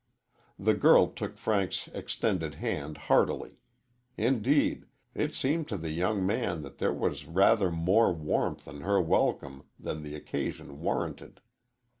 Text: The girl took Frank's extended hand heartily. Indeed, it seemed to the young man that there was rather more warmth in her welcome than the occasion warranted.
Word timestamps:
The 0.57 0.73
girl 0.73 1.09
took 1.09 1.37
Frank's 1.37 1.87
extended 1.89 2.55
hand 2.55 2.97
heartily. 3.05 3.59
Indeed, 4.17 4.87
it 5.13 5.35
seemed 5.35 5.67
to 5.67 5.77
the 5.77 5.91
young 5.91 6.25
man 6.25 6.63
that 6.63 6.79
there 6.79 6.91
was 6.91 7.27
rather 7.27 7.69
more 7.69 8.11
warmth 8.11 8.67
in 8.67 8.81
her 8.81 8.99
welcome 8.99 9.65
than 9.79 10.01
the 10.01 10.15
occasion 10.15 10.79
warranted. 10.79 11.39